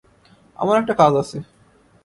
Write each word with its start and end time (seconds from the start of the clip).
আমার 0.59 0.75
একটা 0.81 0.93
কাজ 0.93 1.13
আছে। 1.15 1.37